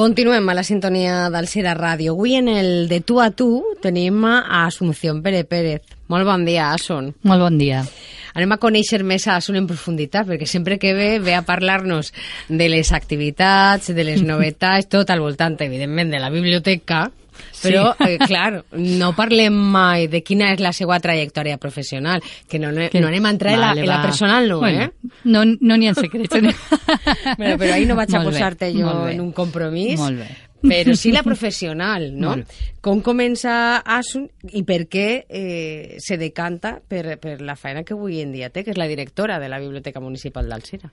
[0.00, 2.14] Continuem a la sintonia del Cira Ràdio.
[2.14, 3.50] Avui en el de tu a tu
[3.84, 5.82] tenim a Assumpción Pere Pérez.
[6.08, 7.10] Molt bon dia, Asun.
[7.28, 7.82] Molt bon dia.
[8.32, 12.14] Anem a conèixer més a Asun en profunditat, perquè sempre que ve, ve a parlar-nos
[12.48, 17.02] de les activitats, de les novetats, tot al voltant, evidentment, de la biblioteca,
[17.62, 18.04] però, sí.
[18.08, 22.88] eh, clar, no parlem mai de quina és la seva trajectòria professional, que no, no,
[22.92, 23.00] que...
[23.00, 25.10] no anem a entrar vale, en, la, en la personal, no, bueno, eh?
[25.24, 26.36] No n'hi no ha secrets.
[27.38, 29.98] bueno, però ahí no vaig a posar-te jo en un compromís.
[30.00, 30.30] Molt bé
[30.60, 32.34] però sí la professional, no?
[32.84, 38.20] Com comença Asun i per què eh, se decanta per, per la feina que avui
[38.20, 40.92] en dia té, que és la directora de la Biblioteca Municipal d'Alcira?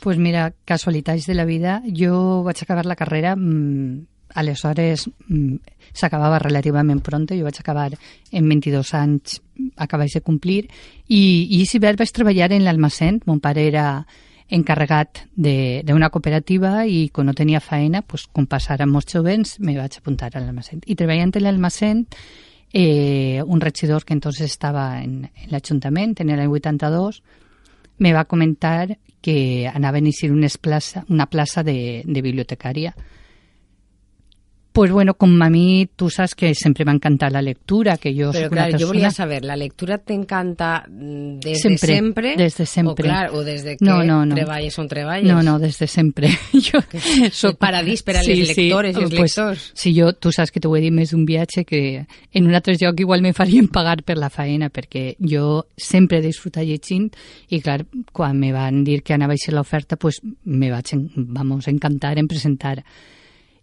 [0.00, 1.80] Pues mira, casualitats de la vida.
[1.88, 4.04] Jo vaig acabar la carrera mmm,
[4.34, 5.56] aleshores mm,
[5.92, 9.40] s'acabava relativament pront, jo vaig acabar en 22 anys,
[9.76, 10.66] acabais de complir,
[11.08, 14.06] i, i si vaig treballar en l'almacén, mon pare era
[14.48, 19.98] encarregat d'una cooperativa i quan no tenia feina, pues, com passara molts jovents, me vaig
[19.98, 20.84] apuntar a l'almacén.
[20.86, 22.04] I treballant en l'almacén,
[22.72, 27.22] eh, un regidor que entonces estava en, en l'Ajuntament, en l'any 82,
[27.98, 32.94] me va comentar que anava a iniciar una plaça, una plaça de, de bibliotecària
[34.76, 38.26] Pues bueno, com a mi tu saps que sempre m'ha encantat la lectura, que jo
[38.28, 38.80] Però soc clar, una persona...
[38.82, 42.32] jo volia saber, la lectura t'encanta des sempre, de sempre?
[42.36, 42.92] Des de sempre.
[42.92, 44.36] O, clar, o des de que no, no, no.
[44.36, 45.32] treballes on treballes?
[45.32, 46.28] No, no, des de sempre.
[46.52, 46.82] jo
[47.32, 49.66] soc paradís per a sí, les lectores sí, i els pues, lectors.
[49.72, 52.76] Sí, jo, tu saps que t'ho he dit més d'un viatge que en un altre
[52.76, 57.08] lloc igual me farien pagar per la feina, perquè jo sempre he disfrutat llegint
[57.48, 57.80] i clar,
[58.12, 62.28] quan me van dir que anava a ser l'oferta, pues me vaig, vamos, encantar en
[62.28, 62.82] presentar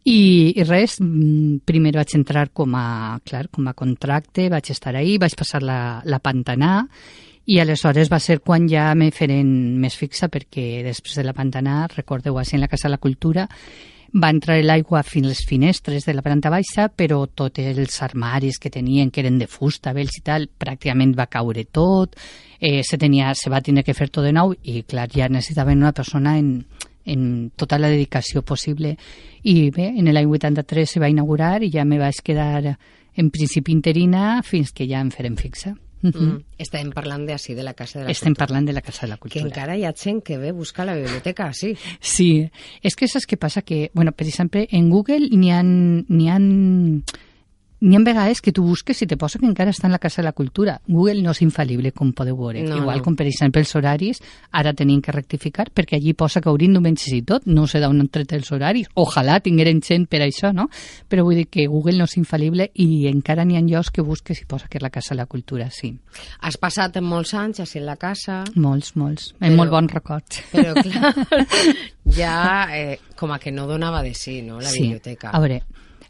[0.03, 4.95] i, i res, mm, primer vaig entrar com a, clar, com a contracte, vaig estar
[4.99, 6.73] ahí, vaig passar la, la Pantanà
[7.45, 9.47] i aleshores va ser quan ja me feren
[9.79, 13.47] més fixa perquè després de la Pantanà, recordeu, així en la Casa de la Cultura,
[14.13, 18.69] va entrar l'aigua fins les finestres de la planta baixa, però tots els armaris que
[18.69, 22.15] tenien, que eren de fusta, vells i tal, pràcticament va caure tot,
[22.59, 25.81] eh, se, tenia, se va tenir que fer tot de nou i, clar, ja necessitaven
[25.81, 26.59] una persona en,
[27.05, 28.97] en tota la dedicació possible.
[29.43, 32.77] I bé, en l'any 83 se va inaugurar i ja me vaig quedar
[33.15, 35.75] en principi interina fins que ja em farem fixa.
[36.03, 36.21] Uh -huh.
[36.21, 36.43] mm.
[36.57, 38.45] Estem parlant d'ací, de la Casa de la Estem Cultura.
[38.45, 39.41] parlant de la Casa de la Cultura.
[39.41, 41.77] Que encara hi ha gent que ve a buscar la biblioteca, sí.
[41.99, 42.49] Sí,
[42.81, 43.61] és que saps què passa?
[43.61, 46.39] Que, bueno, per exemple, en Google n'hi ha, ha
[47.83, 50.21] N'hi ha vegades que tu busques i te posa que encara està en la Casa
[50.21, 50.77] de la Cultura.
[50.87, 52.61] Google no és infal·lible, com podeu veure.
[52.63, 53.03] No, Igual no.
[53.03, 54.21] com, per exemple, els horaris,
[54.55, 57.99] ara tenim que rectificar, perquè allí posa que haurien diumenges i tot, no sé d'on
[57.99, 58.87] han tret els horaris.
[58.95, 60.69] Ojalà tingueren gent per això, no?
[61.11, 64.39] Però vull dir que Google no és infal·lible i encara n'hi ha llocs que busques
[64.39, 65.91] i posa que és la Casa de la Cultura, sí.
[66.39, 68.45] Has passat molts anys així en la casa?
[68.55, 69.33] Molts, molts.
[69.35, 70.39] Però, en molt bons records.
[70.55, 71.13] Però, clar,
[72.15, 72.35] ja
[72.71, 74.87] eh, com a que no donava de sí, no?, la sí.
[74.87, 75.35] biblioteca.
[75.35, 75.65] A veure,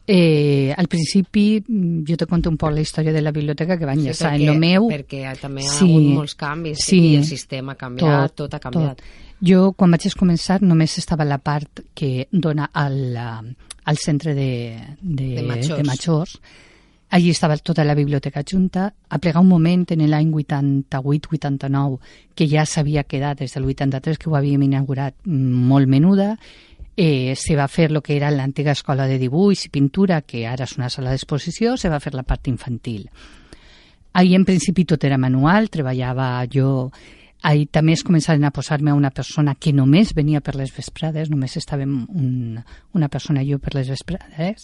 [0.06, 3.88] Eh, al principi mm, jo te conto un poc la història de la biblioteca que
[3.88, 4.90] va enllaçar sí, perquè, en el meu...
[4.92, 8.58] Perquè també ha sí, hagut molts canvis sí, i el sistema ha canviat, tot, tot
[8.58, 9.00] ha canviat.
[9.00, 9.22] Tot.
[9.44, 14.52] Jo, quan vaig començar, només estava la part que dona al, al centre de,
[15.00, 15.80] de, de majors.
[15.80, 16.38] De majors.
[17.14, 18.94] Allí estava tota la biblioteca junta.
[19.08, 22.00] A plegar un moment en l'any 88-89,
[22.34, 26.34] que ja s'havia quedat des del 83, que ho havíem inaugurat, molt menuda,
[26.96, 30.68] eh, se va fer el que era l'antiga escola de dibuix i pintura, que ara
[30.68, 33.10] és una sala d'exposició, se va fer la part infantil.
[34.14, 36.92] Ahir en principi tot era manual, treballava jo
[37.44, 41.28] Ahir també es començaren a posar-me a una persona que només venia per les vesprades,
[41.28, 42.62] només estàvem un,
[42.96, 44.64] una persona jo per les vesprades,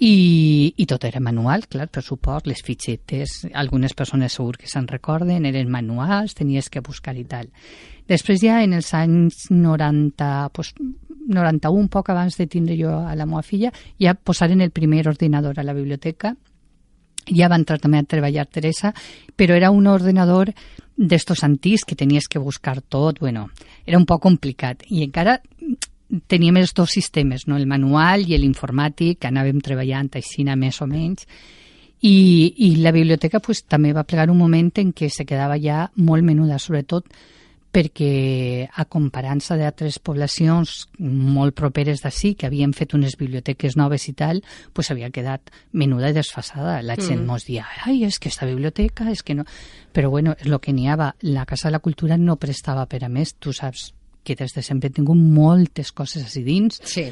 [0.00, 4.88] i, i tot era manual, clar, per suport, les fitxetes, algunes persones segur que se'n
[4.88, 7.48] recorden, eren manuals, tenies que buscar i tal.
[8.08, 10.74] Després ja en els anys 90, pues,
[11.30, 15.60] 91, poc abans de tindre jo a la meva filla, ja posaren el primer ordinador
[15.60, 16.34] a la biblioteca,
[17.30, 18.92] ja va entrar també a treballar Teresa,
[19.36, 20.52] però era un ordenador
[20.96, 23.48] d'estos antics que tenies que buscar tot, bueno,
[23.86, 24.84] era un poc complicat.
[24.88, 25.38] I encara
[26.26, 27.56] teníem els dos sistemes, no?
[27.56, 31.26] el manual i l'informàtic, que anàvem treballant així més o menys,
[32.00, 35.90] i, i la biblioteca pues, també va plegar un moment en què se quedava ja
[35.96, 37.06] molt menuda, sobretot
[37.70, 44.14] perquè a comparança d'altres poblacions molt properes d'ací, que havien fet unes biblioteques noves i
[44.18, 44.42] tal,
[44.74, 46.80] pues havia quedat menuda i desfasada.
[46.82, 47.28] La gent mm.
[47.30, 49.46] mos dia, ai, és que esta biblioteca, és que no...
[49.94, 51.14] Però bueno, és el que n'hi havia.
[51.22, 53.90] La Casa de la Cultura no prestava per a més, tu saps
[54.26, 56.82] que des de sempre he tingut moltes coses així dins.
[56.84, 57.10] Sí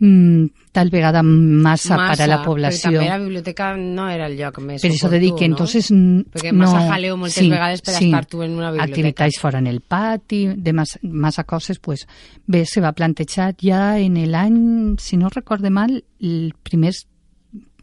[0.00, 2.90] mm, tal vegada massa, massa per a la població.
[2.90, 5.54] Perquè també la biblioteca no era el lloc més Per això te dic que no?
[5.54, 5.90] entonces...
[5.90, 8.90] Perquè no, massa jaleo moltes sí, vegades per sí, estar tu en una biblioteca.
[8.90, 12.06] Activitats fora en el pati, de massa, massa coses, pues,
[12.46, 16.94] bé, se va plantejar ja en l'any, si no recorde mal, el primer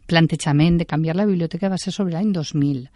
[0.08, 2.86] plantejament de canviar la biblioteca va ser sobre l'any 2000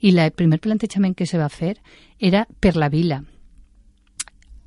[0.00, 1.76] i el primer plantejament que se va fer
[2.18, 3.22] era per la vila,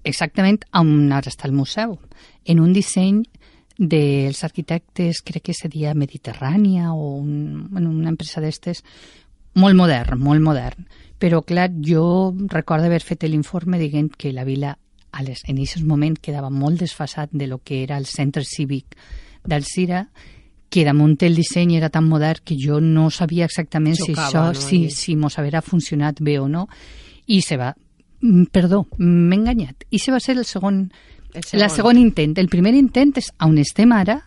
[0.03, 1.97] exactament on ara està el museu,
[2.45, 3.21] en un disseny
[3.77, 8.83] dels arquitectes, crec que seria Mediterrània o un, bueno, una empresa d'estes,
[9.55, 10.87] molt modern, molt modern.
[11.21, 14.75] Però, clar, jo recordo haver fet l'informe dient que la vila
[15.11, 18.95] a les, en aquest moment quedava molt desfasat de lo que era el centre cívic
[19.43, 20.05] d'Alcira,
[20.71, 24.43] que damunt el disseny era tan modern que jo no sabia exactament Xocava, si això,
[24.47, 26.69] no, si, si mos haverà funcionat bé o no,
[27.27, 27.73] i se va
[28.21, 29.87] Mm, perdó, m'he enganyat.
[29.89, 30.91] I se va ser el segon,
[31.33, 31.59] el segon.
[31.61, 32.37] La segon intent.
[32.37, 34.17] El primer intent és on estem ara,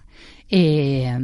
[0.50, 1.18] eh,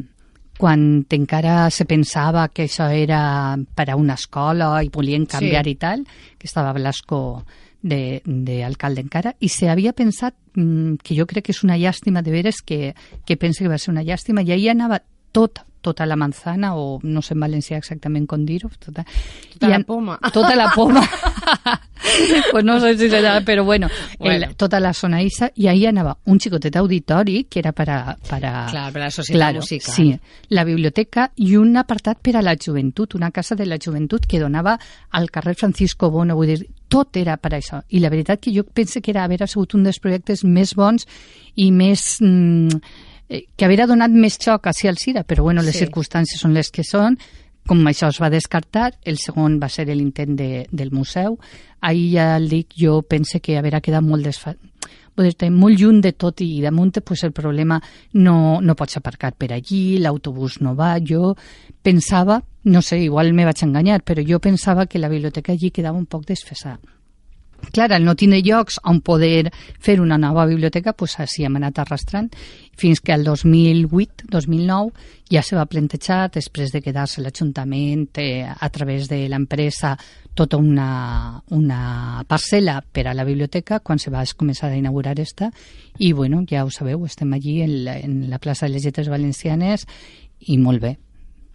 [0.61, 5.73] quan encara se pensava que això era per a una escola i volien canviar sí.
[5.73, 6.05] i tal,
[6.37, 7.43] que estava Blasco
[7.81, 12.31] d'alcalde encara, i se havia pensat, mm, que jo crec que és una llàstima de
[12.31, 12.95] veres, que,
[13.25, 15.01] que pense que va ser una llàstima, i ahir anava
[15.33, 18.69] tot tota la manzana, o no sé en valencià exactament com dir-ho.
[18.79, 19.05] Tota,
[19.55, 20.19] tota la poma.
[20.33, 21.01] Tota la poma.
[22.53, 23.89] pues no sé si serà, però bueno,
[24.19, 24.47] bueno.
[24.47, 27.99] El, tota la zona Isa, i ahí anava un xicotet auditori que era per a...
[28.29, 29.95] Per a Clar, per a la societat claro, musical.
[29.95, 30.09] Sí,
[30.49, 34.41] la biblioteca i un apartat per a la joventut, una casa de la joventut que
[34.41, 34.79] donava
[35.11, 36.61] al carrer Francisco Bono, vull dir,
[36.91, 37.83] tot era per això.
[37.89, 41.07] I la veritat que jo penso que era haver sigut un dels projectes més bons
[41.57, 42.19] i més...
[42.21, 42.81] Mm,
[43.29, 45.85] eh, que haver donat més xoc a al Cira, però bueno, les sí.
[45.87, 47.17] circumstàncies són les que són,
[47.69, 51.39] com això es va descartar, el segon va ser l'intent de, del museu.
[51.81, 54.59] Ahir ja el dic, jo pense que haverà quedat molt desfat
[55.21, 57.81] dir molt lluny de tot i damunt pues, el problema
[58.15, 60.99] no, no pots aparcar per allí, l'autobús no va.
[61.01, 61.35] Jo
[61.83, 65.99] pensava, no sé, igual me vaig enganyar, però jo pensava que la biblioteca allí quedava
[65.99, 67.00] un poc desfasada.
[67.71, 71.79] Clar, al no tindre llocs on poder fer una nova biblioteca, pues així hem anat
[71.83, 72.31] arrastrant,
[72.81, 74.91] fins que al 2008-2009
[75.31, 79.97] ja se va plantejar, després de quedar-se l'Ajuntament eh, a través de l'empresa
[80.35, 85.51] tota una, una parcel·la per a la biblioteca, quan se va començar a inaugurar esta,
[85.99, 89.11] i bueno, ja ho sabeu, estem allí en la, en la plaça de les Lletres
[89.13, 89.87] Valencianes
[90.49, 90.97] i molt bé.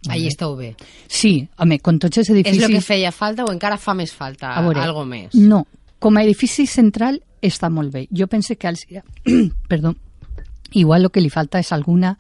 [0.09, 0.75] Allí esteu bé.
[1.07, 2.61] Sí, home, con tots els edificis...
[2.61, 5.33] És el que feia falta o encara fa més falta a veure, algo més?
[5.33, 5.63] No,
[6.05, 8.03] com a edifici central està molt bé.
[8.13, 8.77] Jo penso que al
[9.71, 9.95] perdó,
[10.73, 12.11] igual el que li falta és alguna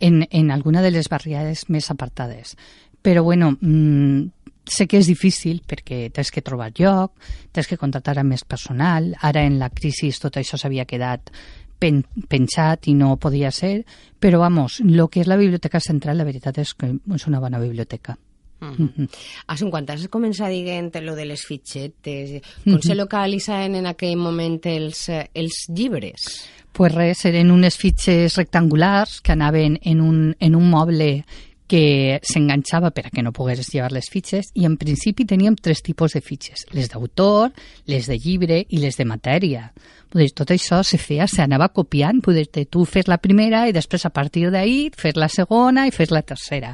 [0.00, 2.56] en, en alguna de les barriades més apartades.
[3.00, 4.26] Però bueno, mmm,
[4.66, 7.14] sé que és difícil perquè tens que trobar lloc,
[7.54, 11.30] tens que contractar a més personal, ara en la crisi tot això s'havia quedat
[11.78, 13.84] pen, penjat i no podia ser,
[14.18, 17.62] però vamos, el que és la biblioteca central, la veritat és que és una bona
[17.62, 18.18] biblioteca.
[18.60, 19.08] Uh -huh.
[19.46, 22.82] Hace quan has començat dient lo de les fitxetes, com uh -huh.
[22.82, 26.48] se localitzaven en aquell moment els, eh, els llibres?
[26.72, 31.24] Pues res, eren unes fitxes rectangulars que anaven en un, en un moble
[31.68, 35.82] que s'enganxava per a que no pogués llevar les fitxes i en principi teníem tres
[35.84, 37.52] tipus de fitxes, les d'autor,
[37.86, 39.68] les de llibre i les de matèria.
[40.08, 44.10] Dir, tot això se feia, s'anava copiant, poder tu fer la primera i després a
[44.10, 46.72] partir d'ahir fer la segona i fer la tercera.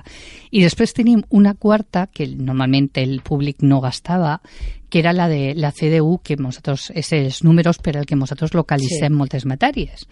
[0.55, 4.39] I després tenim una quarta que normalment el públic no gastava,
[4.89, 8.55] que era la de la CDU, que nosaltres, és els números per al que nosaltres
[8.55, 9.19] localitzem sí.
[9.19, 10.07] moltes matèries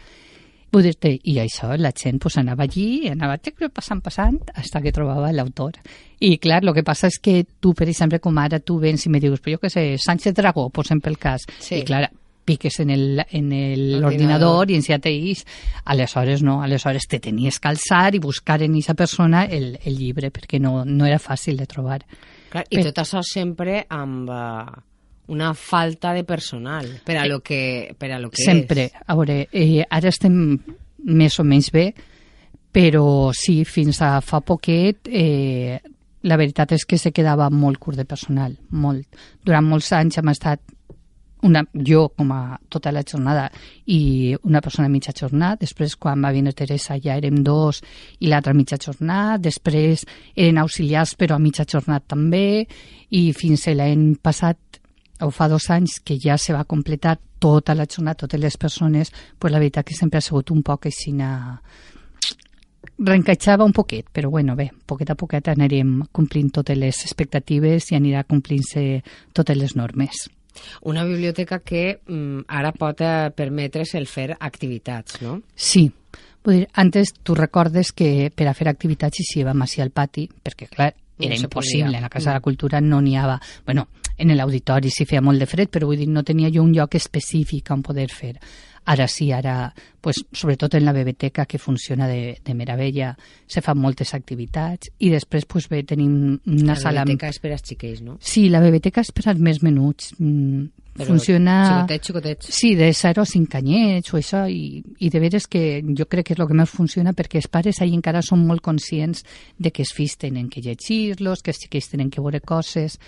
[0.81, 0.95] dir
[1.29, 3.37] i això, la gent pues, anava allí, anava
[3.73, 5.77] passant, passant, fins que trobava l'autor.
[6.21, 9.11] I clar, el que passa és que tu, per exemple, com ara tu vens i
[9.11, 11.81] me dius, però jo què sé, Sánchez Dragó, posem pel cas, sí.
[11.81, 12.07] i clar,
[12.45, 12.91] piques en
[14.01, 15.45] l'ordinador i en si ateix,
[15.85, 20.31] aleshores no, aleshores te tenies que alçar i buscar en aquesta persona el, el llibre,
[20.31, 22.01] perquè no, no era fàcil de trobar.
[22.53, 24.31] Clar, I tot això sempre amb...
[24.31, 24.89] Uh
[25.29, 28.89] una falta de personal per a lo que, per a lo que Sempre.
[28.91, 29.05] És.
[29.07, 30.59] A veure, eh, ara estem
[31.05, 31.93] més o menys bé,
[32.73, 35.79] però sí, fins a fa poquet eh,
[36.23, 39.07] la veritat és que se quedava molt curt de personal, molt.
[39.45, 40.63] Durant molts anys hem estat
[41.43, 43.49] una, jo com a tota la jornada
[43.91, 47.83] i una persona mitja jornada, després quan va venir Teresa ja érem dos
[48.21, 52.65] i l'altra mitja jornada, després eren auxiliars però a mitja jornada també
[53.11, 54.82] i fins l'any passat
[55.23, 59.13] o fa dos anys que ja se va completar tota la jornada, totes les persones,
[59.39, 61.13] pues la veritat que sempre ha sigut un poc així
[62.99, 67.97] reencaixava un poquet, però bueno, bé, poquet a poquet anirem complint totes les expectatives i
[67.99, 69.03] anirà complint-se
[69.35, 70.29] totes les normes.
[70.83, 75.41] Una biblioteca que mm, ara pot eh, permetre's el fer activitats, no?
[75.55, 75.91] Sí,
[76.43, 80.25] Vull dir, antes tu recordes que per a fer activitats hi va macia al pati,
[80.27, 81.99] perquè, clar, era No impossible, podia.
[81.99, 83.37] en la Casa de la Cultura no n'hi havia...
[83.65, 83.87] Bueno,
[84.19, 86.95] en l'auditori sí feia molt de fred, però vull dir, no tenia jo un lloc
[86.99, 88.37] específic on poder fer.
[88.85, 93.13] Ara sí, ara, pues, sobretot en la biblioteca, que funciona de, de meravella,
[93.47, 97.05] se fan moltes activitats i després pues, bé, tenim una La sala...
[97.05, 98.17] amb- biblioteca és per als xiquets, no?
[98.21, 100.11] Sí, la biblioteca és per als més menuts.
[100.19, 100.65] Mm,
[100.99, 101.55] Però funciona...
[101.71, 102.49] Xicotets, xicotets.
[102.59, 105.63] Sí, de 0 a 5 anyets o això, i, i de veres que
[105.97, 108.61] jo crec que és el que més funciona perquè els pares ahir encara són molt
[108.67, 109.23] conscients
[109.63, 112.99] de que els fills tenen que llegir-los, que els xiquets tenen que veure coses,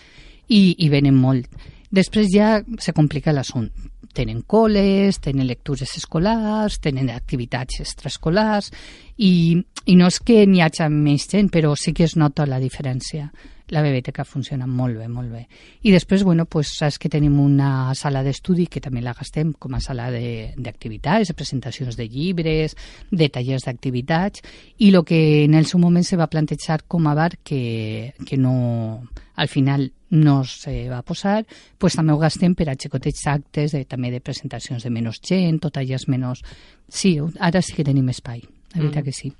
[0.49, 1.49] i, i venen molt.
[1.95, 3.91] Després ja se complica l'assumpte.
[4.15, 8.71] Tenen col·les, tenen lectures escolars, tenen activitats extraescolars,
[9.19, 9.57] i,
[9.91, 13.33] i no és que n'hi hagi més gent, però sí que es nota la diferència
[13.68, 15.47] la biblioteca funciona molt bé, molt bé.
[15.83, 19.75] I després, bueno, pues, saps que tenim una sala d'estudi que també la gastem com
[19.75, 22.76] a sala de- d'activitats, de, de presentacions de llibres,
[23.11, 24.42] de tallers d'activitats,
[24.78, 28.37] i el que en el seu moment se va plantejar com a bar que, que
[28.37, 31.47] no, al final no se va posar,
[31.78, 35.59] pues també ho gastem per a xicotets actes, de, també de presentacions de menys gent,
[35.64, 36.44] o tallers menys...
[36.88, 38.44] Sí, ara sí que tenim espai,
[38.75, 39.04] la veritat Mm.
[39.09, 39.33] que sí.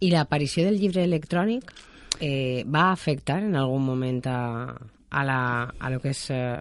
[0.00, 1.72] I l'aparició del llibre electrònic
[2.20, 4.40] eh, va afectar en algun moment a,
[5.10, 5.40] a, la,
[5.78, 6.58] a lo que és eh,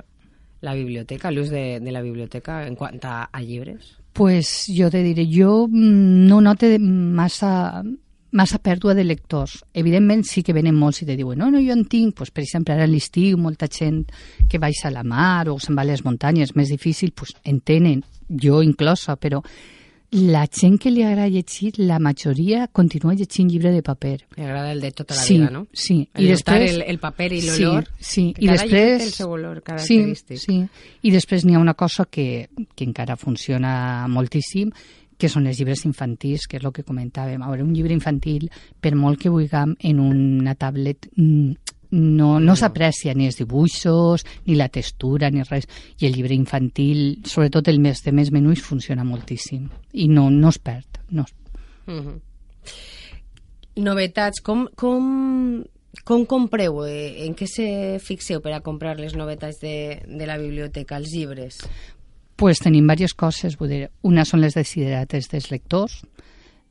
[0.61, 3.97] la biblioteca, l'ús de, de la biblioteca en quant a, a llibres?
[4.17, 7.83] Pues jo te diré, jo mm, no note massa,
[8.31, 9.59] massa pèrdua de lectors.
[9.77, 12.43] Evidentment sí que venen molts i te diuen no, no, jo en tinc, pues, per
[12.45, 14.05] exemple, ara a l'estiu molta gent
[14.49, 17.61] que baixa a la mar o se'n va a les muntanyes, més difícil, pues, en
[17.61, 19.43] tenen, jo inclosa, però
[20.11, 24.21] la gent que li agrada llegir, la majoria continua llegint llibre de paper.
[24.37, 25.67] Li agrada el de tota la sí, vida, no?
[25.73, 27.89] Sí, El notar el, el paper i l'olor.
[27.99, 28.25] Sí, sí.
[28.39, 29.03] i després...
[29.03, 30.39] el seu olor sí, característic.
[30.39, 30.61] sí.
[31.03, 34.71] I després n'hi ha una cosa que, que encara funciona moltíssim,
[35.17, 37.41] que són els llibres infantils, que és el que comentàvem.
[37.41, 38.47] A veure, un llibre infantil,
[38.79, 44.57] per molt que vulguem en una tablet, mm, no, no s'aprecia ni els dibuixos, ni
[44.59, 45.67] la textura, ni res.
[46.01, 49.67] I el llibre infantil, sobretot el més de més menús, funciona moltíssim.
[49.93, 51.01] I no, no es perd.
[51.11, 51.35] No es...
[51.87, 52.21] Mhm.
[53.77, 55.63] Novetats, com, com,
[56.03, 56.81] com compreu?
[56.87, 57.67] Eh, en què se
[58.03, 61.61] fixeu per a comprar les novetats de, de la biblioteca, els llibres?
[62.37, 66.01] Pues tenim diverses coses, vull dir, una són les desiderates dels lectors,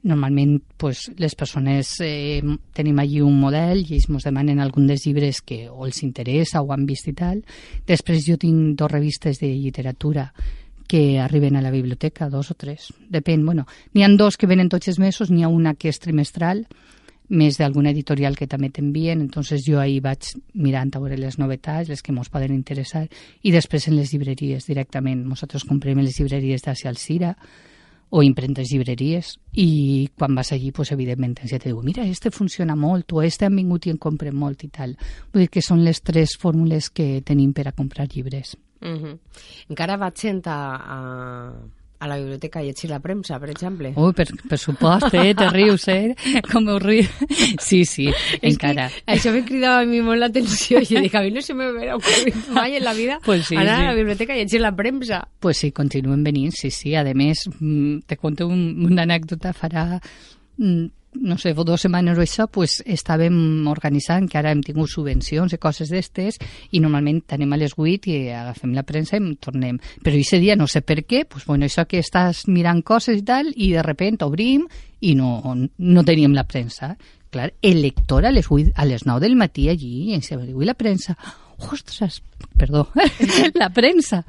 [0.02, 5.06] normalment pues, les persones eh, tenim allí un model i ells ens demanen algun dels
[5.06, 7.42] llibres que o els interessa o han vist i tal.
[7.86, 10.30] Després jo tinc dos revistes de literatura
[10.86, 13.44] que arriben a la biblioteca, dos o tres, depèn.
[13.44, 16.66] Bueno, n'hi ha dos que venen tots els mesos, n'hi ha una que és trimestral,
[17.28, 21.88] més d'alguna editorial que també t'envien, entonces jo ahir vaig mirant a veure les novetats,
[21.90, 23.08] les que ens poden interessar,
[23.42, 25.24] i després en les llibreries directament.
[25.26, 27.34] Nosaltres comprem les llibreries d'Asia Alcira
[28.10, 32.76] o imprentes llibreries i quan vas allí, pues, evidentment, ja te diu mira, este funciona
[32.76, 34.96] molt o este han vingut i en compren molt i tal.
[35.32, 38.56] Vull dir que són les tres fórmules que tenim per a comprar llibres.
[38.80, 39.18] Mhm.
[39.70, 41.52] Encara va gent a,
[41.98, 43.92] a, la biblioteca llegir la premsa, per exemple?
[43.96, 45.34] Ui, per, per supost, eh?
[45.38, 46.14] Te rius, eh?
[46.50, 47.10] Com ho rius.
[47.62, 48.08] Sí, sí,
[48.40, 48.88] És encara.
[48.90, 50.82] Que això me cridava a mi molt l'atenció.
[50.86, 53.80] Jo dic, a mi no se m'haurà ocorrit mai en la vida Pues sí, anar
[53.80, 53.86] sí.
[53.86, 55.22] a la biblioteca a llegir la premsa.
[55.40, 56.94] Pues sí, continuen venint, sí, sí.
[56.94, 60.00] A més, mm, te conto un, una anècdota, farà,
[60.58, 60.86] mm,
[61.20, 65.58] no sé, dues setmanes o això, pues estàvem organitzant, que ara hem tingut subvencions i
[65.62, 66.38] coses d'estes,
[66.72, 69.80] i normalment anem a les 8 i agafem la premsa i em tornem.
[70.04, 73.24] Però aquest dia, no sé per què, pues bueno, això que estàs mirant coses i
[73.26, 74.66] tal, i de repent obrim
[75.00, 76.94] i no, no teníem la premsa.
[77.30, 80.62] Clar, el lector a les, 8, a les 9 del matí allí, i ens diu,
[80.64, 81.16] la premsa?
[81.72, 82.20] Ostres,
[82.56, 82.88] perdó,
[83.60, 84.22] la premsa.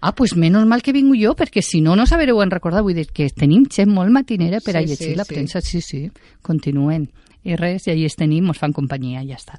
[0.00, 2.82] Ah, pues menos mal que vinc jo, perquè si no, no sabreu en recordar.
[2.82, 5.34] Vull dir que tenim gent molt matinera per a Sí, llegir sí, la sí.
[5.34, 5.60] premsa.
[5.60, 6.10] Sí, sí,
[6.42, 7.10] continuen.
[7.44, 9.58] I res, i allí els tenim, ens fan companyia, ja està.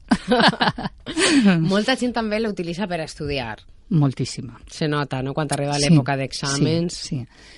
[1.72, 3.60] Molta gent també l'utilitza per a estudiar.
[3.89, 4.60] Moltíssima.
[4.69, 6.93] Se nota, no?, quan arriba l'època d'exàmens.
[6.93, 7.55] Sí, sí.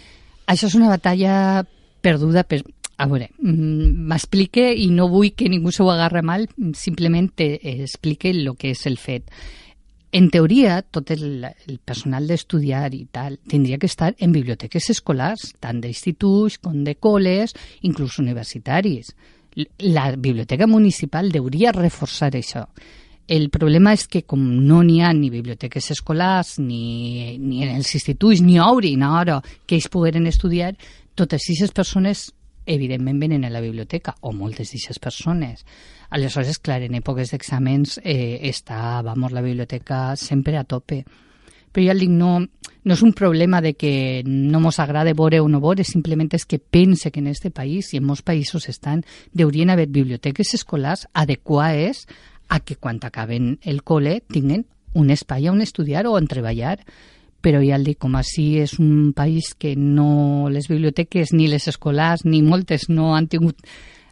[0.47, 1.65] Això és una batalla
[2.01, 2.61] perduda per...
[3.01, 6.43] A veure, mm, m'explique i no vull que ningú s'ho agarre mal,
[6.77, 9.25] simplement explique el que és el fet.
[10.11, 15.53] En teoria, tot el, el personal d'estudiar i tal tindria que estar en biblioteques escolars,
[15.63, 17.55] tant d'instituts com de col·les,
[17.87, 19.13] inclús universitaris.
[19.87, 22.65] La biblioteca municipal hauria reforçar això.
[23.31, 27.93] El problema és que com no n'hi ha ni biblioteques escolars, ni, ni en els
[27.95, 30.73] instituts, ni obrin ara que ells pogueren estudiar,
[31.15, 32.31] totes aquestes persones
[32.73, 35.65] evidentment venen a la biblioteca, o moltes d'aquestes persones.
[36.09, 41.03] Aleshores, clar, en èpoques d'exàmens eh, està, vamos, la biblioteca sempre a tope.
[41.71, 42.33] Però ja dic, no,
[42.83, 46.45] no és un problema de que no mos agrada veure o no veure, simplement és
[46.45, 51.07] que pense que en este país i en molts països estan, deurien haver biblioteques escolars
[51.13, 52.07] adequades
[52.49, 56.81] a que quan acaben el col·le tinguen un espai on estudiar o on treballar
[57.41, 61.67] però ja el dic, com així és un país que no les biblioteques ni les
[61.67, 63.57] escolars ni moltes no han tingut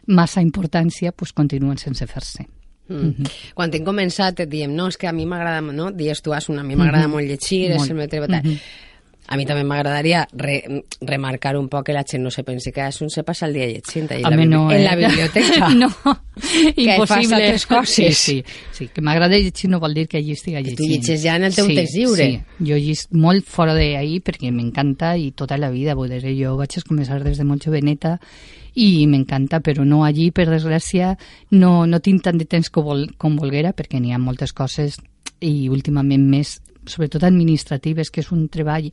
[0.06, 2.46] massa importància, pues continuen sense fer-se.
[2.90, 2.96] Mm.
[2.96, 3.26] Mm -hmm.
[3.54, 5.92] Quan hem començat et diem, no, és que a mi m'agrada, no?
[5.92, 7.12] Dies tu, a mi m'agrada mm -hmm.
[7.12, 7.84] molt llegir, molt.
[7.84, 8.42] és el meu treball.
[8.42, 8.60] Mm -hmm.
[9.30, 10.56] A mi també m'agradaria re,
[11.06, 13.68] remarcar un poc que la gent no se pensi que un se passa el dia
[13.68, 14.84] llegint en, la, no, en eh?
[14.84, 15.68] la biblioteca.
[15.82, 15.88] no,
[16.74, 17.38] que impossible.
[17.38, 18.18] Que fas coses.
[18.18, 20.80] Sí, sí, sí, que m'agrada llegir no vol dir que allí estigui llegint.
[20.80, 22.26] Tu llegeixes ja en el teu sí, text lliure.
[22.26, 26.56] Sí, jo llegis molt fora d'ahir perquè m'encanta i tota la vida, vull dir, jo
[26.58, 28.18] vaig començar des de molt joveneta
[28.74, 31.14] i m'encanta, però no allí, per desgràcia,
[31.54, 34.98] no, no tinc tant de temps com, vol, com volguera perquè n'hi ha moltes coses
[35.40, 38.90] i últimament més, sobretot administratives, que és un treball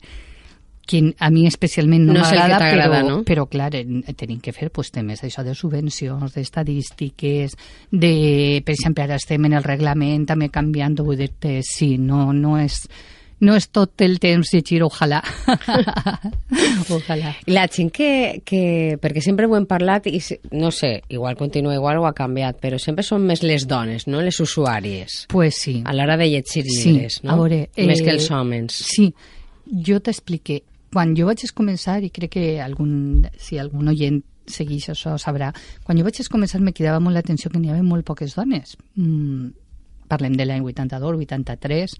[0.88, 3.18] que a mi especialment no, no m'agrada, però, no?
[3.28, 3.68] però clar,
[4.16, 7.58] tenim que fer pues, temes això de subvencions, d'estadístiques,
[7.92, 8.14] de,
[8.64, 12.86] per exemple, ara estem en el reglament també canviant, vull dir-te, sí, no, no és
[13.40, 15.20] no és tot el temps llegir, ojalà.
[16.96, 17.34] ojalà.
[17.46, 18.10] La gent que,
[18.46, 18.62] que,
[18.98, 20.18] perquè sempre ho hem parlat i
[20.58, 24.22] no sé, igual continua igual o ha canviat, però sempre són més les dones, no?
[24.24, 25.24] Les usuàries.
[25.30, 25.78] Pues sí.
[25.86, 27.26] A l'hora de llegir llibres, sí.
[27.26, 27.36] no?
[27.36, 28.82] A veure, més eh, que els homes.
[28.90, 29.12] Sí,
[29.86, 35.16] jo t'expliqué quan jo vaig començar, i crec que algun, si algun oient segueix això
[35.20, 35.52] sabrà,
[35.84, 38.76] quan jo vaig començar me cridava molt l'atenció que n'hi havia molt poques dones.
[38.96, 39.50] Mm,
[40.08, 41.96] parlem de l'any 82, 83,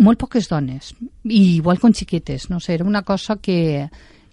[0.00, 3.88] molt poques dones, i igual com xiquetes, no sé, era una cosa que,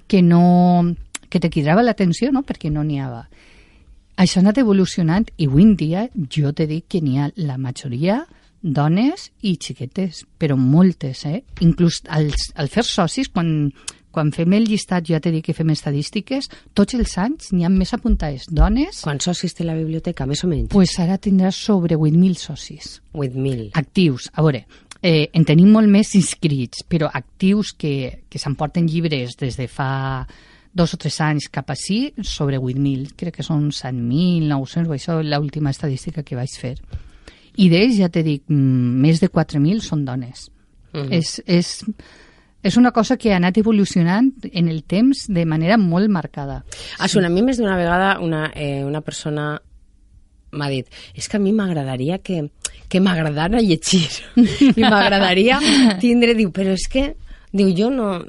[0.07, 0.95] que no
[1.29, 3.25] que te cridava l'atenció, no?, perquè no n'hi havia.
[4.21, 7.57] Això ha anat evolucionant i avui en dia jo te dic que n'hi ha la
[7.57, 8.19] majoria
[8.63, 11.43] dones i xiquetes, però moltes, eh?
[11.61, 13.73] Inclús als, al fer socis, quan,
[14.15, 17.67] quan fem el llistat, jo ja t'he dit que fem estadístiques, tots els anys n'hi
[17.67, 19.03] ha més apuntades dones.
[19.03, 20.71] Quants socis té la biblioteca, més o menys?
[20.73, 22.95] Pues ara tindràs sobre 8.000 socis.
[23.11, 23.73] 8.000.
[23.83, 24.31] Actius.
[24.33, 24.63] A veure,
[25.03, 30.25] eh, en tenim molt més inscrits, però actius que, que s'emporten llibres des de fa
[30.73, 33.13] dos o tres anys cap a sí, sobre 8.000.
[33.19, 36.77] Crec que són 100.000, 900, o això és l'última estadística que vaig fer.
[37.57, 40.49] I d'ells, ja t'he dit, mm, més de 4.000 són dones.
[40.93, 41.13] Mm -hmm.
[41.13, 41.85] és, és,
[42.63, 46.63] és una cosa que ha anat evolucionant en el temps de manera molt marcada.
[46.99, 47.19] Ah, sí.
[47.19, 49.61] a mi més d'una vegada una, eh, una persona
[50.51, 52.49] m'ha dit és que a mi m'agradaria que,
[52.87, 54.07] que m'agradara llegir
[54.79, 55.59] i m'agradaria
[55.99, 57.15] tindre, diu, però és que
[57.51, 58.21] diu, jo no,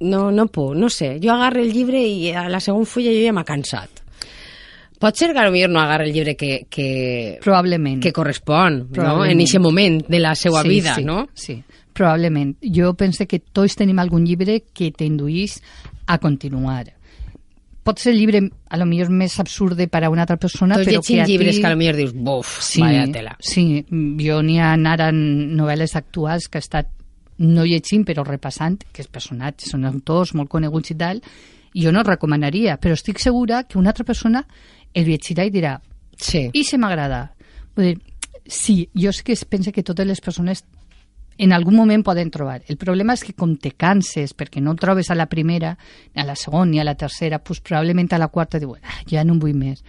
[0.00, 3.22] no, no puc, no sé, jo agarro el llibre i a la segona fulla jo
[3.22, 3.99] ja m'ha cansat
[5.00, 8.02] Pot ser que potser no agarra el llibre que, que, probablement.
[8.02, 9.24] que correspon no?
[9.24, 11.26] en aquest moment de la seva sí, vida, sí, no?
[11.32, 11.62] Sí,
[11.96, 12.58] probablement.
[12.60, 15.62] Jo pense que tots tenim algun llibre que t'induís
[16.06, 16.90] a continuar.
[17.80, 20.90] Pot ser el llibre a lo millor més absurd per a una altra persona, tots
[20.90, 21.62] però que a llibres ti...
[21.62, 23.38] que a lo millor dius, buf, sí, vaya tela.
[23.40, 23.86] Sí,
[24.20, 26.92] jo n'hi ha ara novel·les actuals que he estat
[27.40, 31.24] no llegint, però repassant, que els personatges són autors molt coneguts i tal,
[31.72, 34.44] jo no recomanaria, però estic segura que una altra persona
[34.94, 35.76] el llegirà i dirà
[36.16, 36.48] sí.
[36.52, 37.30] i se m'agrada.
[37.76, 37.96] Vull dir,
[38.46, 40.64] sí, jo sé que es pensa que totes les persones
[41.40, 42.60] en algun moment poden trobar.
[42.68, 45.76] El problema és que com te canses perquè no trobes a la primera,
[46.14, 49.24] a la segona ni a la tercera, pues probablement a la quarta diuen, ah, ja
[49.24, 49.80] no en vull més.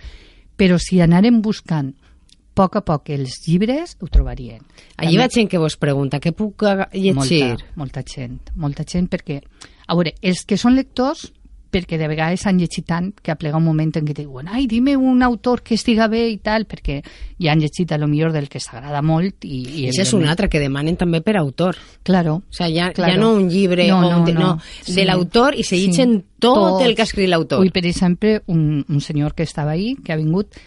[0.56, 2.12] Però si anarem buscant a
[2.54, 4.62] poc a poc els llibres, ho trobarien.
[5.00, 7.14] Allí va gent que vos pregunta, què puc llegir?
[7.16, 9.40] Molta, molta gent, molta gent, perquè,
[9.88, 11.30] a veure, els que són lectors
[11.72, 14.96] perquè de vegades han llegit tant que aplega un moment en què diuen ai, dime
[14.98, 17.00] un autor que estiga bé i tal, perquè
[17.42, 20.28] ja han llegit a lo millor del que s'agrada molt i, i Això és un
[20.30, 21.78] altre, que demanen també per autor.
[22.04, 22.42] Claro.
[22.44, 23.14] O sea, ja, claro.
[23.14, 24.52] ja no un llibre no, no, de, no, no.
[24.86, 25.08] de sí.
[25.08, 26.26] l'autor i se llegeixen sí.
[26.40, 27.64] tot, tot el que ha escrit l'autor.
[27.64, 30.60] Ui, per exemple, un, un senyor que estava ahí, que ha vingut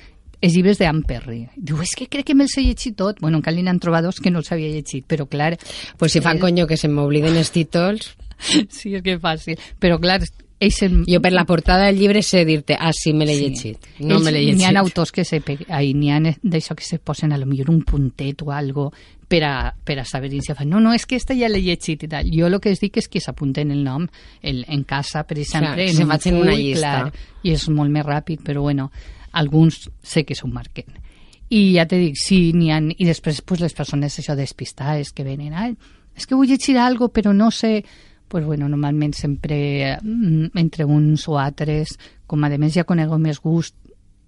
[0.45, 1.45] els llibres d'Anne Perry.
[1.57, 3.21] Diu, és que crec que me'ls he llegit tot.
[3.23, 5.55] Bueno, encara n'hi han trobat dos que no els havia llegit, però clar...
[5.99, 6.43] Pues si fan eh...
[6.43, 8.13] conyo que se m'obliden els títols...
[8.75, 9.61] Sí, és que és fàcil.
[9.81, 10.19] Però clar,
[10.63, 11.03] Eixen...
[11.11, 13.49] Jo per la portada del llibre sé dir-te, ah, sí, me l'he sí.
[13.49, 13.89] llegit.
[13.99, 14.61] No Ells, me l'he llegit.
[14.61, 17.83] N'hi ha autors que se, n'hi ha d'això que se posen a lo millor un
[17.83, 18.91] puntet o algo
[19.29, 21.63] per a, per a saber i se fan, no, no, és que esta ja l'he
[21.65, 22.31] llegit i tal.
[22.31, 24.07] Jo el que es dic és que s'apunten el nom
[24.43, 26.95] el, en casa, per exemple, clar, en se un full, una llista.
[27.01, 28.91] clar, i és molt més ràpid, però bueno,
[29.33, 31.03] alguns sé que s'ho marquen.
[31.51, 32.81] I ja te dic, sí, n'hi ha...
[32.81, 35.69] I després pues, les persones això despistades que venen, ah,
[36.15, 37.85] és que vull llegir algo però no sé
[38.29, 43.41] pues bueno, normalment sempre mm, entre uns o altres, com a més ja conego més
[43.41, 43.77] gust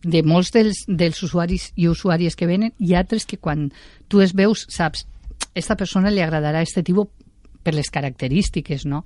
[0.06, 3.70] de molts dels, dels usuaris i usuàries que venen, i altres que quan
[4.08, 5.06] tu es veus saps,
[5.54, 7.08] esta persona li agradarà este tipus
[7.62, 9.02] per les característiques, no?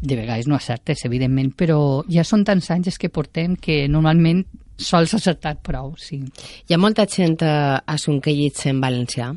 [0.00, 4.44] De vegades no acertes, evidentment, però ja són tants anys que portem que normalment
[4.76, 6.20] sols acertat prou, sí.
[6.68, 9.32] Hi ha molta gent a, a Sonquellits en valencià?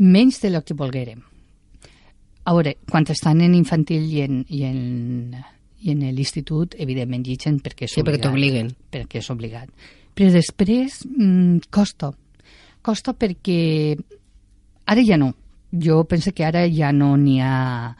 [0.00, 1.20] Menys de lo que volguérem.
[2.44, 5.34] A veure, quan estan en infantil i en, i en,
[5.84, 8.26] i en l'institut, evidentment llitgen perquè és Sí, perquè obligat.
[8.30, 8.70] t'obliguen.
[8.90, 9.68] Perquè és obligat.
[10.16, 12.12] Però després mm, costa.
[12.82, 13.96] Costa perquè
[14.86, 15.34] ara ja no.
[15.70, 17.94] Jo penso que ara ja no n'hi ha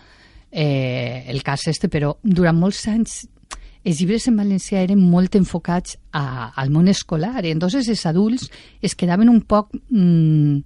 [0.50, 3.26] eh, el cas este, però durant molts anys
[3.84, 7.44] els llibres en valencià eren molt enfocats a, al món escolar.
[7.46, 8.50] I entonces els adults
[8.82, 9.70] es quedaven un poc...
[9.90, 10.64] Mm,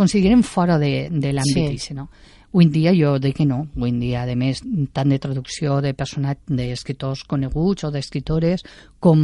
[0.00, 1.90] consideren fora de, de l'àmbit, Sí.
[1.90, 1.94] sí.
[1.94, 2.06] no?
[2.52, 3.68] Avui en dia jo dic que no.
[3.76, 8.64] Avui en dia, a més, tant de traducció de personatges, d'escriptors coneguts o d'escritores,
[8.98, 9.20] com,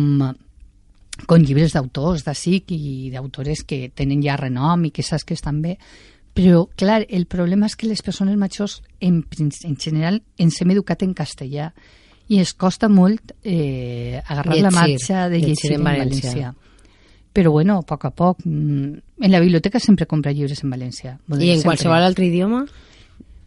[1.26, 5.34] com llibres d'autors de SIC i d'autores que tenen ja renom i que saps que
[5.34, 5.76] estan bé.
[6.36, 11.02] Però, clar, el problema és que les persones majors, en, en general, ens hem educat
[11.02, 11.70] en castellà
[12.28, 16.30] i ens costa molt eh, agarrar la Llegir, marxa de llegir llegir, en en, valencià.
[16.30, 16.54] valencià.
[17.36, 21.18] Però bueno, a poc a poc, mm, en la biblioteca sempre compra llibres en valencià.
[21.26, 21.70] Dir, I en sempre.
[21.70, 22.66] qualsevol altre idioma?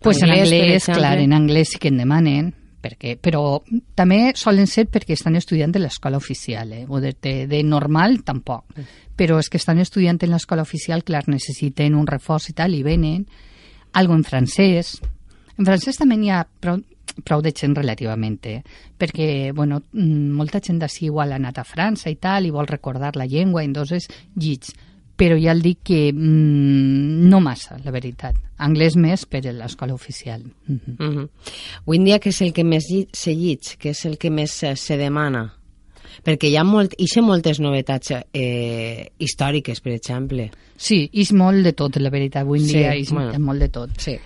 [0.01, 3.59] Pues en Anglès, per anglès, clar, en anglès sí que en demanen, perquè, però
[3.99, 6.85] també solen ser perquè estan estudiant en l'escola oficial, eh?
[6.87, 8.79] Vull dir, de, de normal tampoc.
[9.19, 12.83] Però és que estan estudiant en l'escola oficial, clar, necessiten un reforç i tal, i
[12.85, 13.25] venen.
[13.99, 14.95] Algo en francès.
[15.57, 16.79] En francès també n'hi ha prou,
[17.25, 18.61] prou de gent relativament, eh?
[18.97, 22.69] perquè bueno, mm, molta gent d'ací igual ha anat a França i tal, i vol
[22.69, 24.71] recordar la llengua, entonces llits
[25.19, 28.37] però ja el dic que mm, no massa, la veritat.
[28.63, 30.41] Anglès més per a l'escola oficial.
[30.41, 30.95] Mm -hmm.
[30.99, 31.29] Uh -huh.
[31.83, 33.61] Avui en dia, què és el que més se llig?
[33.77, 35.53] Què és el que més se, se demana?
[36.23, 40.51] Perquè hi ha molt, hi ha moltes novetats eh, històriques, per exemple.
[40.75, 42.43] Sí, és molt de tot, la veritat.
[42.43, 43.39] Avui en Sí, dia és bueno.
[43.39, 43.89] molt de tot.
[43.97, 44.17] Sí.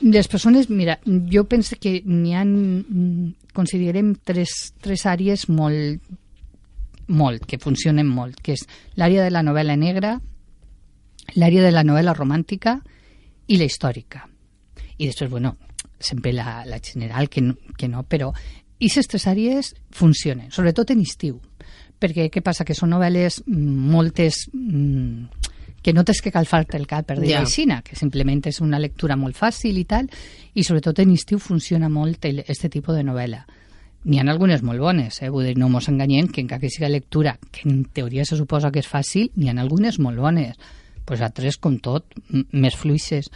[0.00, 6.00] Les persones, mira, jo penso que n'hi ha, mm, considerem tres, tres àrees molt,
[7.08, 10.20] molt, que funcionen molt, que és l'àrea de la novel·la negra,
[11.36, 12.78] l'àrea de la novel·la romàntica
[13.48, 14.24] i la històrica.
[14.98, 15.56] I després, bueno,
[15.98, 21.02] sempre la, la general, que no, que no però aquestes tres àrees funcionen, sobretot en
[21.02, 21.40] estiu.
[21.98, 22.64] Perquè què passa?
[22.64, 25.48] Que són novel·les mm, moltes mm,
[25.82, 27.42] que no tens que calfar-te el cap per dir yeah.
[27.42, 30.06] aixina, que simplement és una lectura molt fàcil i tal,
[30.54, 33.44] i sobretot en estiu funciona molt el, este tipus de novel·la.
[34.08, 35.28] N'hi ha algunes molt bones, eh?
[35.28, 38.70] vull dir, no mos enganyem, que encara que siga lectura, que en teoria se suposa
[38.70, 40.54] que és fàcil, n'hi ha algunes molt bones,
[41.08, 42.12] pues altres, com tot,
[42.52, 43.30] més fluixes.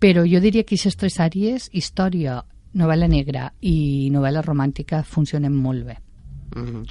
[0.00, 2.40] Però jo diria que aquestes tres àrees, història,
[2.78, 5.98] novel·la negra i novel·la romàntica, funcionen molt bé.
[6.56, 6.84] Uh -huh.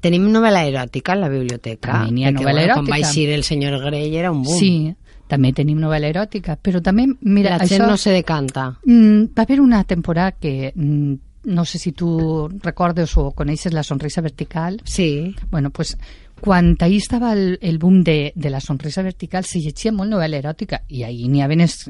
[0.00, 1.92] Tenim novel·la eròtica a la biblioteca.
[1.92, 3.08] També n'hi ha novel·la Quan va eròtica.
[3.08, 4.58] eixir el senyor Grey era un boom.
[4.58, 4.94] Sí,
[5.26, 7.90] també tenim novel·la eròtica, però també, mira, la gent això...
[7.90, 8.78] no se decanta.
[8.84, 13.82] Mm, va haver una temporada que mm, no sé si tu recordes o coneixes la
[13.82, 14.80] sonrisa vertical.
[14.84, 15.34] Sí.
[15.50, 15.96] Bueno, pues
[16.40, 20.40] quan ahir estava el, el boom de, de la sonrisa vertical se llegia molt novel·la
[20.40, 21.84] eròtica i ahir n'hi havia es,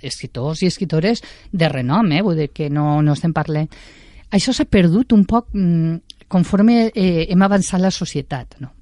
[0.00, 2.22] escriptors i escritores de renom, eh?
[2.22, 3.70] vull dir que no, no estem parlant...
[4.34, 8.56] Això s'ha perdut un poc mm, conforme eh, hem avançat la societat.
[8.60, 8.72] No?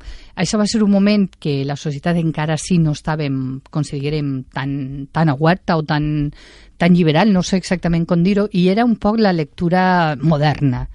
[0.40, 5.30] Això va ser un moment que la societat encara sí no estàvem, considerem, tan, tan
[5.30, 6.32] aguerta o tan,
[6.80, 10.88] tan liberal, no sé exactament com dir-ho, i era un poc la lectura moderna.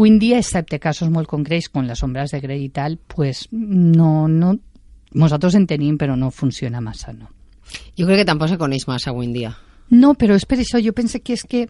[0.00, 3.42] Avui en dia, excepte casos molt concrets, com les ombres de Grey i tal, pues
[3.52, 4.54] no, no,
[5.12, 7.28] nosaltres en tenim, però no funciona massa, no.
[7.98, 9.50] Jo crec que tampoc se coneix massa avui en dia.
[9.92, 11.66] No, però és per això, jo penso que és que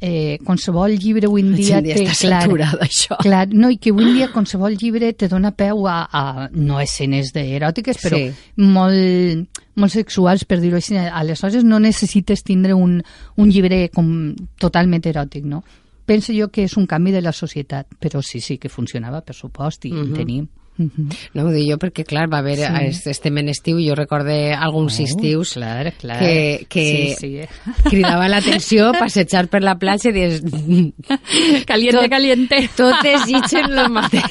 [0.00, 1.98] eh, qualsevol llibre avui en dia té...
[2.06, 3.20] està saturada, això.
[3.20, 6.80] Clar, no, i que avui en dia qualsevol llibre te dona peu a, a no
[6.80, 8.30] escenes eròtiques, però Sí.
[8.56, 10.96] molt, molt sexuals, per dir-ho així.
[10.96, 13.02] Aleshores no necessites tindre un,
[13.36, 15.60] un llibre com totalment eròtic, no?
[16.06, 19.34] Penso jo que és un canvi de la societat, però sí, sí, que funcionava, per
[19.34, 20.04] supost, i Mhm.
[20.06, 20.46] en tenim.
[20.78, 21.08] Mhm.
[21.32, 22.58] No ho dic jo perquè, clar, va haver
[22.92, 23.08] Sí.
[23.10, 26.18] este men estiu, jo recorde alguns Oh, estius clar, clar.
[26.18, 27.36] que, que Sí, sí.
[27.38, 27.48] eh.
[27.90, 30.42] cridava l'atenció passejar per la platja i dius...
[31.66, 32.70] Caliente, Tot- caliente.
[32.76, 34.24] Totes llitgen el mateix.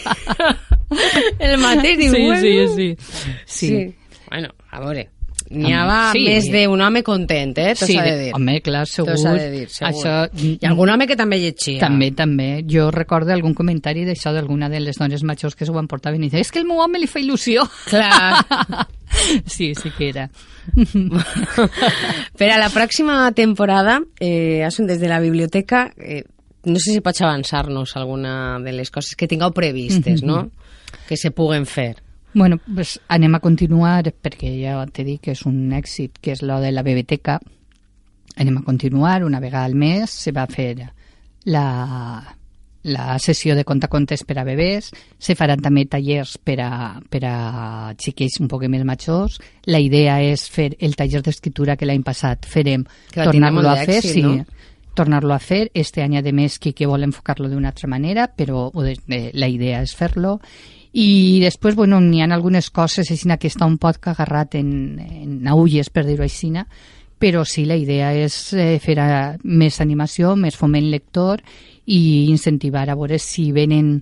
[1.39, 2.41] el mateix, diu, Sí, bueno.
[2.41, 2.95] sí, sí.
[3.45, 3.67] Sí.
[3.67, 3.95] Sí.
[4.29, 5.09] Bueno, a veure,
[5.49, 6.23] n'hi havia Sí.
[6.25, 7.73] més d'un home content, eh?
[7.75, 8.31] T'ho Sí, s'ha de dir.
[8.35, 9.11] home, clar, segur.
[9.13, 9.91] T'ho s'ha de dir, segur.
[9.91, 11.79] Això, I algun home que també llegia.
[11.79, 12.63] També, també.
[12.67, 16.41] Jo recordo algun comentari d'això d'alguna de les dones majors que s'ho emportaven i deia,
[16.41, 17.67] és que el meu home li fa il·lusió.
[17.89, 18.45] Clar.
[19.45, 20.29] sí, sí que era.
[22.37, 26.23] per a la pròxima temporada, eh, Asun, des de la biblioteca, eh,
[26.65, 30.49] no sé si pots avançar-nos alguna de les coses que tingueu previstes, no?
[31.07, 31.97] Que se puguen fer.
[32.35, 36.43] Bueno, pues anem a continuar perquè ja t'he dit que és un èxit, que és
[36.43, 37.39] lo de la biblioteca.
[38.35, 40.89] anem a continuar, una vegada al mes se va fer
[41.45, 42.35] la,
[42.83, 46.71] la sessió de contacontes per a bebès, se faran també tallers per a,
[47.09, 47.35] per a
[47.97, 49.39] xiquets un poc més majors.
[49.65, 54.21] La idea és fer el taller d'escriptura que l'any passat ferem, tornar-lo a fer, sí,
[54.21, 54.43] no?
[54.95, 55.69] tornar-lo a fer.
[55.73, 59.81] Este any, a més, que, que vol enfocar-lo d'una altra manera, però eh, la idea
[59.81, 60.39] és fer-lo.
[60.95, 65.47] I després, bueno, n'hi ha algunes coses així que està un poc agarrat en, en
[65.51, 66.53] aulles, per dir-ho així,
[67.19, 71.41] però sí, la idea és eh, fer a, eh, més animació, més foment lector
[71.85, 73.97] i incentivar a veure si venen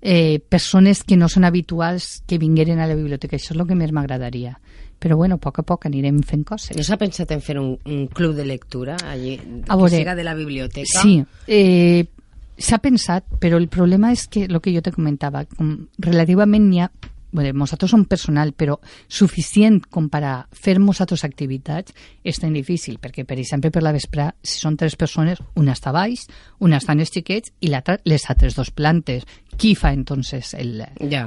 [0.00, 3.36] eh, persones que no són habituals que vingueren a la biblioteca.
[3.36, 4.58] Això és el que més m'agradaria.
[5.00, 6.76] Però bueno, a poc a poc anirem fent coses.
[6.76, 9.34] No s'ha pensat en fer un, un club de lectura allí,
[9.68, 11.00] a veure, que siga de la biblioteca?
[11.02, 12.06] Sí, eh,
[12.58, 16.84] s'ha pensat, però el problema és que, el que jo te comentava, com relativament n'hi
[16.84, 16.90] ha
[17.34, 18.76] bueno, nosaltres som personal, però
[19.10, 21.90] suficient com per a fer nosaltres activitats
[22.22, 25.90] és tan difícil, perquè, per exemple, per la vespre, si són tres persones, una està
[25.92, 26.28] baix,
[26.62, 29.26] una està en els xiquets i l'altra les altres dos plantes.
[29.58, 30.54] Qui fa, entonces,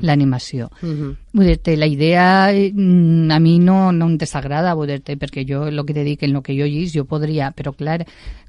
[0.02, 0.70] l'animació?
[0.82, 0.88] Ja.
[0.88, 0.96] Uh
[1.36, 1.76] -huh.
[1.78, 6.04] La idea mm, a mi no, no em desagrada, dir perquè jo, el que te
[6.04, 8.08] dic, en el que jo llis, jo podria, però, clar,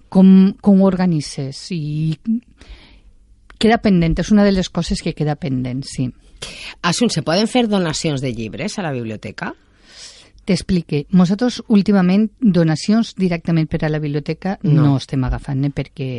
[0.09, 1.67] com, com ho organitzes?
[1.75, 2.17] I
[3.59, 6.09] queda pendent, és una de les coses que queda pendent, sí.
[6.83, 9.53] Asun, ¿se poden fer donacions de llibres a la biblioteca?
[10.49, 11.05] T'explique.
[11.13, 16.13] Nosaltres, últimament, donacions directament per a la biblioteca no, no estem agafant, eh, perquè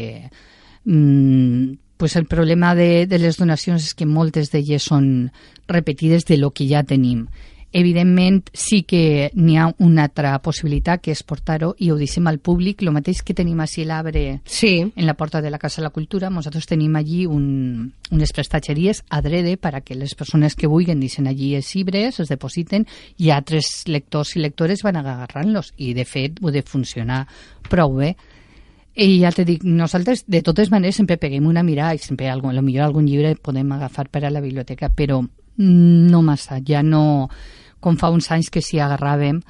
[0.84, 5.32] mm, pues el problema de, de les donacions és que moltes d'elles són
[5.68, 7.26] repetides de lo que ja tenim.
[7.72, 12.40] Evidentment, sí que n'hi ha una altra possibilitat, que és portar-ho, i ho deixem al
[12.42, 14.72] públic, el mateix que tenim així l'arbre sí.
[14.90, 19.04] en la porta de la Casa de la Cultura, nosaltres tenim allí un, unes prestatgeries
[19.14, 22.88] adrede per a que les persones que vulguin deixen allí els llibres, es depositen,
[23.22, 27.28] i altres lectors i lectores van agarrant-los, i de fet ho de funcionar
[27.70, 28.16] prou bé.
[28.98, 32.58] I ja te dic, nosaltres de totes maneres sempre peguem una mirada i sempre algun,
[32.66, 35.22] millor algun llibre podem agafar per a la biblioteca, però
[35.60, 37.30] no massa, ja no
[37.80, 39.42] com fa uns anys que s'hi agarràvem,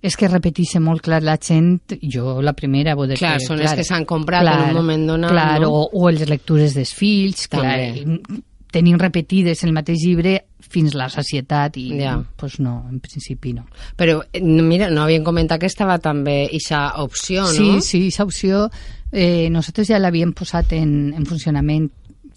[0.00, 2.94] és que repetisse molt clar la gent, jo la primera...
[2.96, 5.34] Vull clar, que, són clar, les que s'han comprat clar, en un moment donat.
[5.34, 5.72] Clar, no?
[5.76, 7.90] o, o les lectures dels fills, També.
[8.00, 10.36] clar, tenim repetides el mateix llibre
[10.70, 12.14] fins la societat i ja.
[12.38, 13.66] pues no, en principi no.
[13.98, 17.52] Però eh, mira, no havien comentat que estava també aquesta opció, no?
[17.52, 18.68] Sí, sí, aquesta opció
[19.10, 21.90] eh, nosaltres ja l'havíem posat en, en funcionament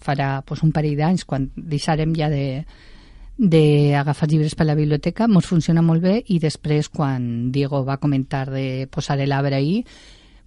[0.04, 2.64] farà pues, un parell d'anys quan deixarem ja de,
[3.36, 8.46] d'agafar llibres per la biblioteca, ens funciona molt bé i després quan Diego va comentar
[8.52, 9.80] de posar l'arbre ahí,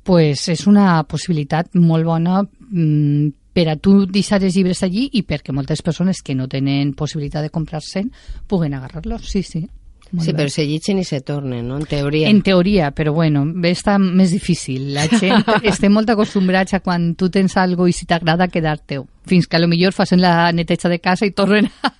[0.04, 5.23] pues és una possibilitat molt bona mmm, per a tu deixar els llibres allí i
[5.26, 8.12] perquè moltes persones que no tenen possibilitat de comprar-se'n
[8.47, 9.65] puguen agarrar-los, sí, sí.
[10.12, 10.38] Molt sí, bé.
[10.39, 11.78] però se llitgen i se tornen, no?
[11.82, 12.30] En teoria.
[12.30, 14.93] En teoria, però bueno, està més difícil.
[14.96, 19.48] La gent estem molt acostumbrats a quan tu tens algo i si t'agrada quedar-te fins
[19.48, 21.91] que a lo millor facin la neteja de casa i tornen a,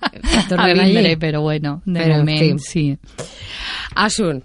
[0.48, 2.86] tornen a vindre, però bueno, de però, moment, sí.
[3.94, 4.40] Asun,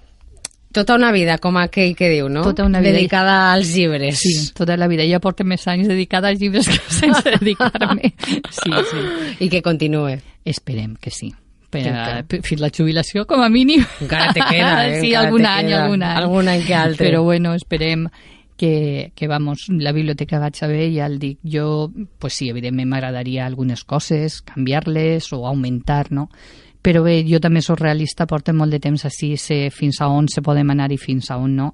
[0.73, 2.43] tota una vida, com aquell que diu, no?
[2.43, 2.97] Tota una vida.
[2.97, 4.19] Dedicada als llibres.
[4.19, 5.05] Sí, tota la vida.
[5.07, 8.11] Ja porto més anys dedicada als llibres que sense dedicar-me.
[8.49, 9.07] Sí, sí.
[9.39, 10.19] I que continue.
[10.43, 11.31] Esperem que sí
[11.73, 12.05] per a,
[12.45, 13.83] fins la jubilació, com a mínim.
[14.05, 15.01] Encara te queda, eh?
[15.01, 15.83] sí, algun any, queda.
[15.83, 16.21] algun any.
[16.21, 17.07] Algun any que altre.
[17.07, 18.07] Però bueno, esperem
[18.57, 22.91] que, que vamos, la biblioteca vaig a bé, ja el dic, jo, pues sí, evidentment
[22.91, 26.29] m'agradaria algunes coses, canviar-les o augmentar, no?
[26.83, 30.27] Però bé, jo també sóc realista, porto molt de temps així, sé fins a on
[30.27, 31.71] se podem anar i fins a on no.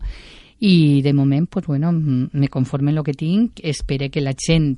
[0.59, 4.77] I de moment, pues bueno, me conforme en el que tinc, espero que la gent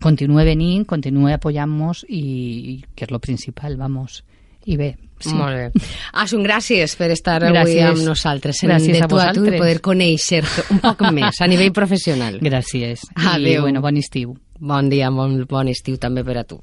[0.00, 4.22] continue venint, continue apoyant-nos i, i que és lo principal, vamos
[4.66, 5.32] i bé, Sí.
[5.32, 5.84] Molt bé.
[6.20, 7.62] Asun, gràcies per estar gràcies.
[7.62, 8.58] avui amb nosaltres.
[8.66, 10.42] Gràcies de tu a, a tu poder conèixer
[10.74, 12.36] un poc més a nivell professional.
[12.44, 13.06] Gràcies.
[13.16, 13.62] Adéu.
[13.62, 14.36] I, bueno, bon estiu.
[14.60, 16.60] Bon dia, bon, bon estiu també per a tu.